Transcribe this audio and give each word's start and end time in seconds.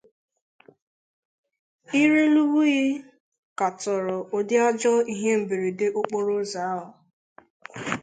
Irelewuyi 2.01 2.85
katọrọ 3.59 4.15
ụdị 4.35 4.55
ajọ 4.67 4.93
ihe 5.13 5.31
mberede 5.41 5.87
okporoụzọ 5.99 6.59
ahụ 6.71 6.87